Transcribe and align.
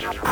Thank 0.00 0.14
you. 0.14 0.30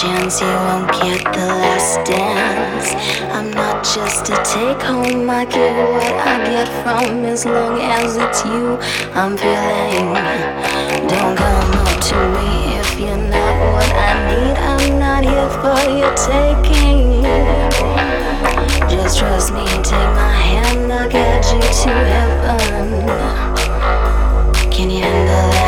chance, 0.00 0.40
you 0.40 0.46
won't 0.46 0.86
get 0.92 1.24
the 1.34 1.46
last 1.58 2.06
dance. 2.06 2.94
I'm 3.34 3.50
not 3.50 3.82
just 3.82 4.30
a 4.30 4.36
take 4.44 4.80
home, 4.80 5.28
I 5.28 5.44
get 5.44 5.74
what 5.90 6.14
I 6.24 6.38
get 6.44 6.68
from 6.84 7.24
as 7.24 7.44
long 7.44 7.80
as 7.80 8.16
it's 8.16 8.44
you 8.44 8.78
I'm 9.18 9.36
feeling. 9.36 10.14
Don't 11.08 11.36
come 11.36 11.72
up 11.82 12.00
to 12.10 12.18
me 12.36 12.78
if 12.78 13.00
you're 13.00 13.16
not 13.16 13.54
what 13.74 13.90
I 13.90 14.10
need. 14.30 14.56
I'm 14.70 15.00
not 15.00 15.24
here 15.24 15.50
for 15.58 15.80
your 15.90 16.14
taking. 16.14 17.24
Just 18.88 19.18
trust 19.18 19.52
me, 19.52 19.64
take 19.82 20.12
my 20.22 20.30
hand, 20.30 20.92
I'll 20.92 21.08
get 21.10 21.44
you 21.52 21.60
to 21.60 21.90
heaven. 22.12 22.88
Can 24.70 24.90
you 24.90 25.02
handle 25.02 25.50
that? 25.50 25.67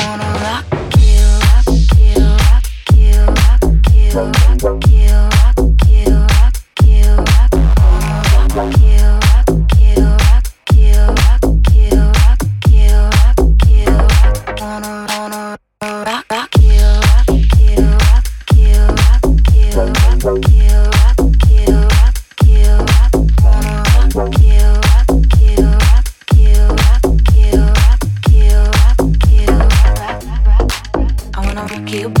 you. 31.91 32.20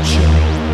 Show. 0.03 0.70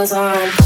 Goes 0.00 0.12
on. 0.12 0.59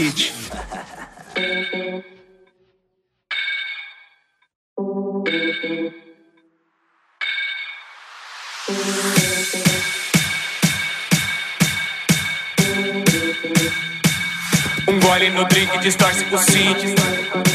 Um 0.00 0.06
gole 15.00 15.28
no 15.28 15.44
drink 15.44 15.78
distorce 15.80 16.24
o 16.32 16.38
cinto. 16.38 17.49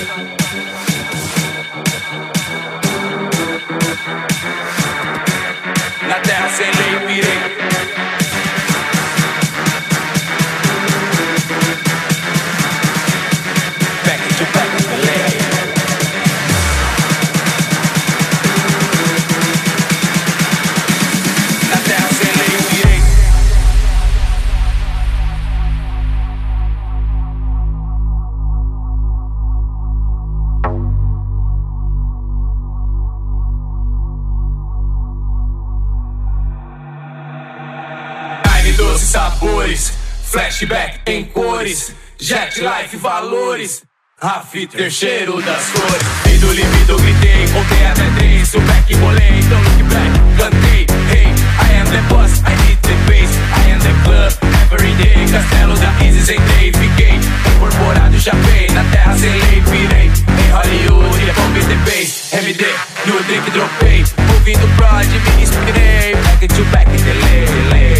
Flashback 40.36 41.00
em 41.08 41.24
cores, 41.24 41.94
jet 42.20 42.60
life 42.60 42.98
valores. 42.98 43.84
Rafiter, 44.22 44.92
cheiro 44.92 45.42
das 45.42 45.70
cores. 45.70 46.04
Fim 46.24 46.38
do 46.40 46.52
libido, 46.52 46.98
gritei, 46.98 47.48
contei 47.54 47.86
até 47.86 48.04
três. 48.18 48.54
O 48.54 48.60
back 48.60 48.96
bolei, 48.96 49.40
então 49.40 49.58
look 49.62 49.84
back, 49.84 50.12
cantei. 50.38 50.88
Hey, 51.10 51.28
I 51.32 51.80
am 51.80 51.88
the 51.90 52.02
boss, 52.14 52.42
I 52.42 52.54
need 52.68 52.78
the 52.82 52.96
bass. 53.08 53.32
I 53.56 53.72
am 53.72 53.80
the 53.80 53.94
club, 54.04 54.34
every 54.74 54.94
day. 54.96 55.26
Castelo 55.32 55.78
da 55.78 56.04
Isis, 56.04 56.28
entrei, 56.28 56.74
fiquei. 56.74 57.18
Incorporado, 57.56 58.20
chapei, 58.20 58.68
na 58.74 58.84
terra 58.92 59.18
sem 59.18 59.32
lei, 59.32 59.62
virei. 59.62 60.12
Em 60.12 60.52
Hollywood, 60.52 61.18
yeah, 61.18 61.34
pump 61.34 61.58
the 61.62 61.76
bass. 61.90 62.34
MD, 62.34 62.66
no 63.06 63.24
drink, 63.24 63.52
dropei. 63.52 64.04
Ouvindo 64.34 64.68
prod, 64.76 65.08
me 65.08 65.44
inspirei. 65.44 66.14
Back 66.14 66.48
to 66.50 66.66
back, 66.66 66.92
delay, 66.92 67.46
delay. 67.46 67.95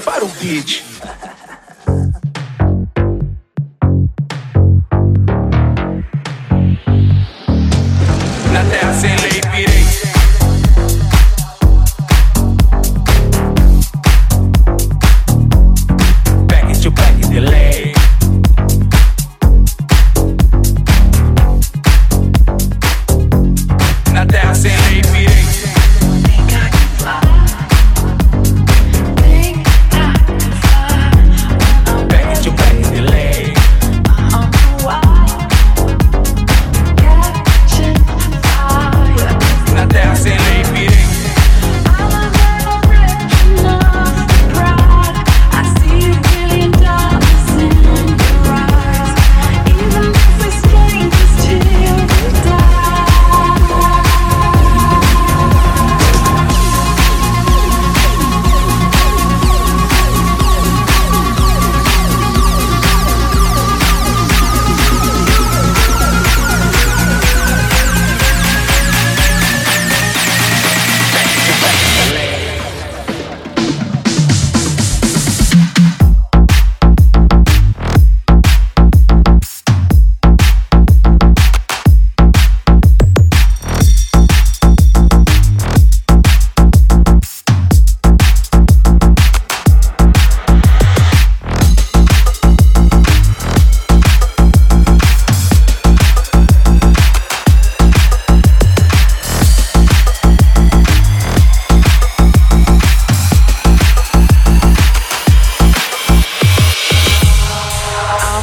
Para 0.00 0.24
o 0.24 0.28
beat. 0.28 0.93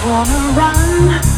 Chase 0.02 1.31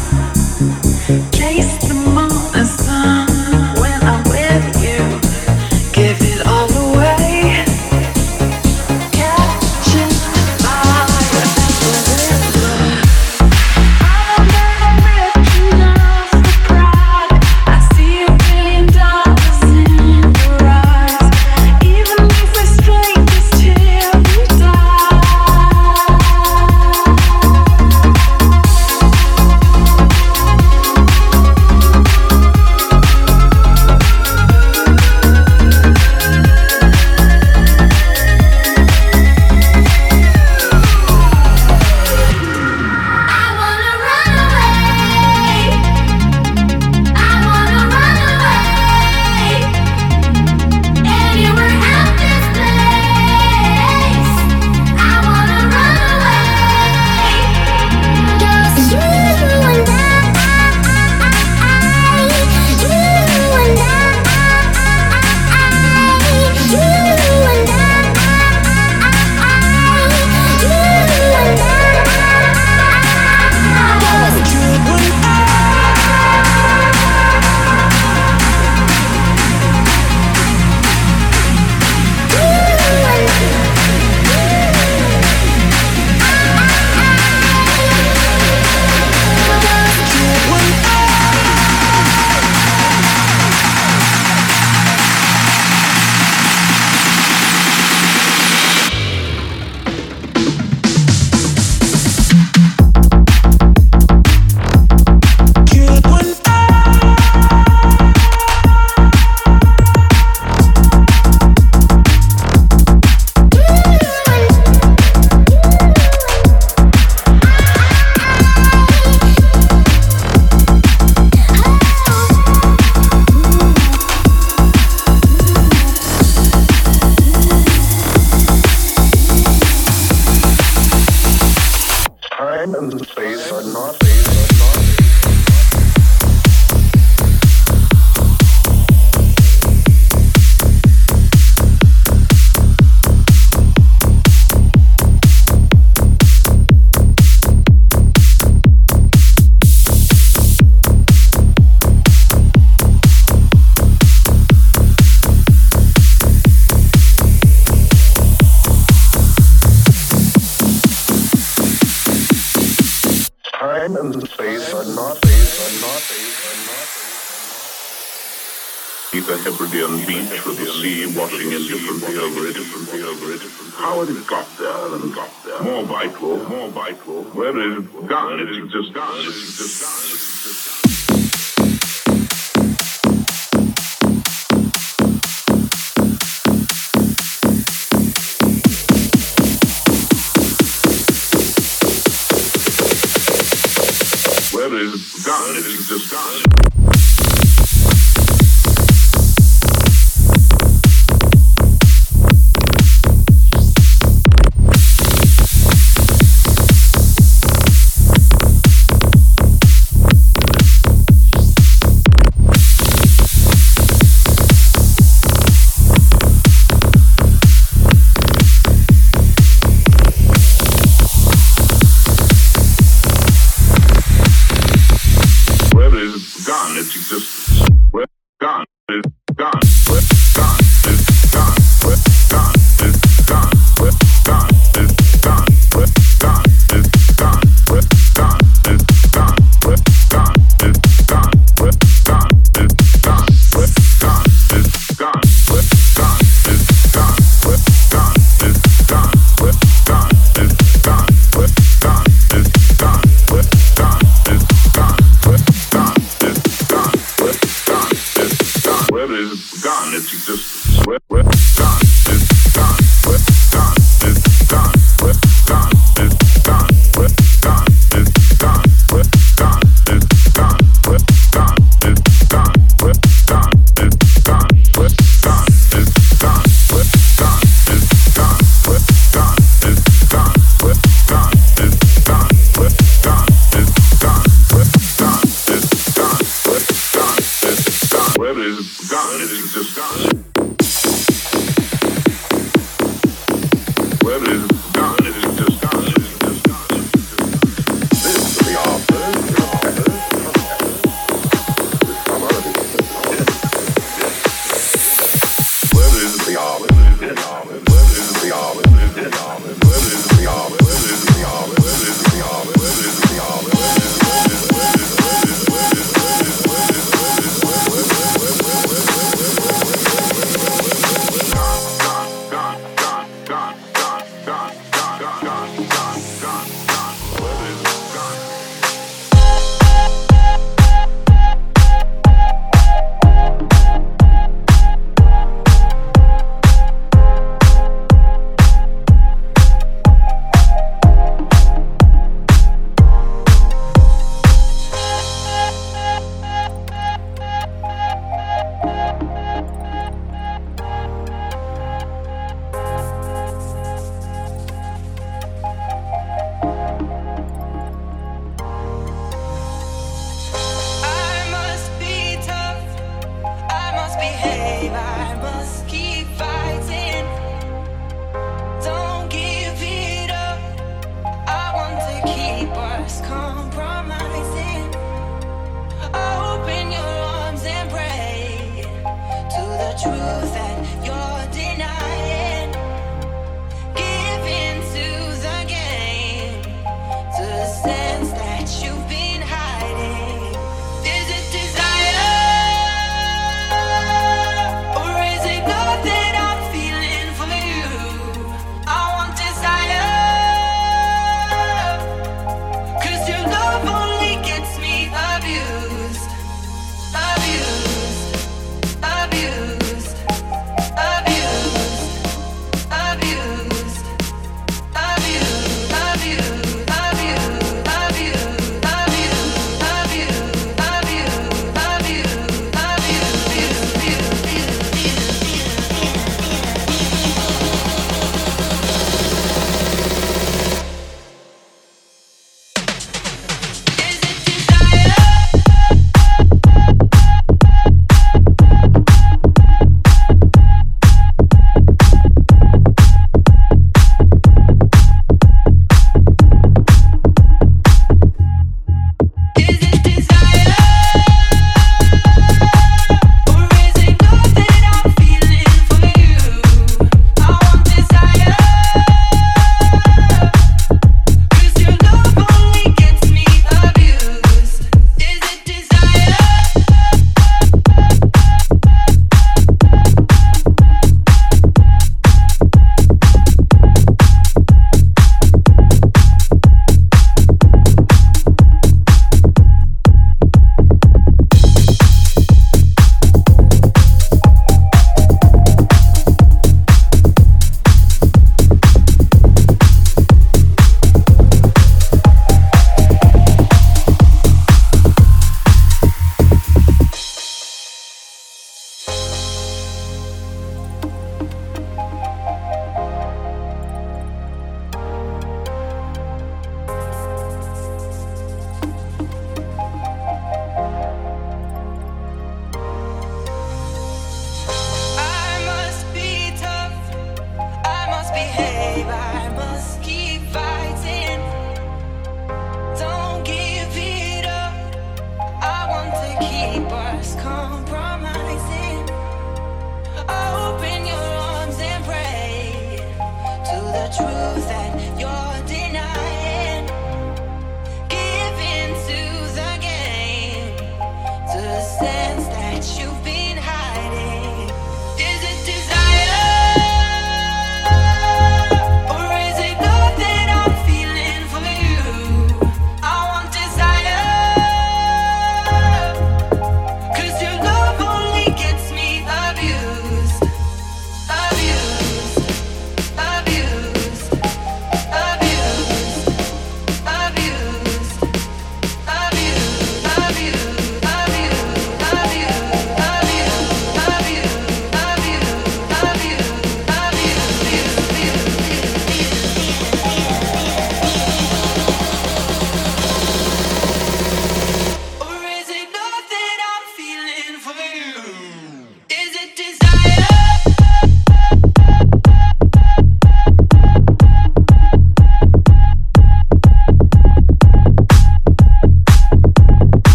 gone, 195.90 196.34
it's 196.36 196.43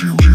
you. 0.00 0.31